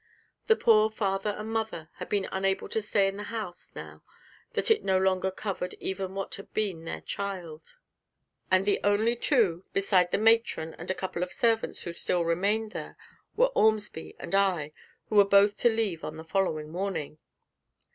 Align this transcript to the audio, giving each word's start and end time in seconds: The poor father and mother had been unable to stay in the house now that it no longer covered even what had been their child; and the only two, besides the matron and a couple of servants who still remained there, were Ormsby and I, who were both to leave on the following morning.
The 0.47 0.55
poor 0.55 0.89
father 0.89 1.29
and 1.37 1.51
mother 1.53 1.91
had 1.97 2.09
been 2.09 2.27
unable 2.31 2.67
to 2.69 2.81
stay 2.81 3.07
in 3.07 3.17
the 3.17 3.25
house 3.29 3.71
now 3.75 4.01
that 4.53 4.71
it 4.71 4.83
no 4.83 4.97
longer 4.97 5.29
covered 5.29 5.75
even 5.75 6.15
what 6.15 6.33
had 6.33 6.51
been 6.55 6.85
their 6.85 7.01
child; 7.01 7.75
and 8.49 8.65
the 8.65 8.79
only 8.83 9.15
two, 9.15 9.63
besides 9.73 10.09
the 10.09 10.17
matron 10.17 10.73
and 10.79 10.89
a 10.89 10.95
couple 10.95 11.21
of 11.21 11.31
servants 11.31 11.83
who 11.83 11.93
still 11.93 12.25
remained 12.25 12.71
there, 12.71 12.97
were 13.37 13.51
Ormsby 13.53 14.15
and 14.17 14.33
I, 14.33 14.71
who 15.09 15.17
were 15.17 15.23
both 15.23 15.55
to 15.57 15.69
leave 15.69 16.03
on 16.03 16.17
the 16.17 16.23
following 16.25 16.71
morning. 16.71 17.19